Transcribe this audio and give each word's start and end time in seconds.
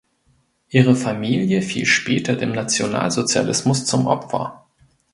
Ihre 0.69 0.95
Familie 0.95 1.61
fiel 1.61 1.85
später 1.85 2.35
dem 2.35 2.53
Nationalsozialismus 2.53 3.85
zum 3.85 4.07
Opfer. 4.07 4.65